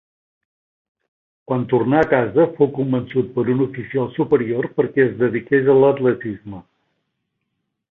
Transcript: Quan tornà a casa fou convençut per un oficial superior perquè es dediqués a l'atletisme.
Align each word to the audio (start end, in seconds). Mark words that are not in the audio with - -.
Quan 1.51 1.65
tornà 1.73 1.99
a 2.05 2.07
casa 2.13 2.45
fou 2.55 2.71
convençut 2.79 3.29
per 3.37 3.45
un 3.55 3.63
oficial 3.67 4.11
superior 4.17 4.69
perquè 4.81 5.07
es 5.07 5.15
dediqués 5.23 5.71
a 5.75 5.79
l'atletisme. 5.85 6.67